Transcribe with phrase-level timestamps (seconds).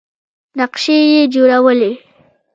[0.57, 1.91] نقشې یې جوړولې.